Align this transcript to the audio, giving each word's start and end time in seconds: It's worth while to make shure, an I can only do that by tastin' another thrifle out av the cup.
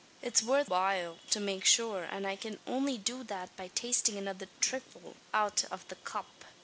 It's 0.23 0.41
worth 0.41 0.67
while 0.67 1.19
to 1.29 1.39
make 1.39 1.63
shure, 1.63 2.05
an 2.05 2.25
I 2.25 2.35
can 2.35 2.57
only 2.65 2.97
do 2.97 3.23
that 3.25 3.55
by 3.55 3.67
tastin' 3.67 4.17
another 4.17 4.47
thrifle 4.59 5.15
out 5.31 5.63
av 5.71 5.87
the 5.89 5.95
cup. 5.97 6.43